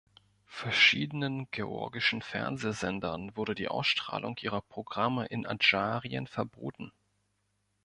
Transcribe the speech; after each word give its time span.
Verschiedenen 0.47 1.47
georgischen 1.51 2.23
Fernsehsendern 2.23 3.37
wurde 3.37 3.53
die 3.53 3.67
Ausstrahlung 3.67 4.35
ihrer 4.41 4.61
Programme 4.61 5.27
in 5.27 5.45
Adscharien 5.45 6.25
verboten. 6.25 6.91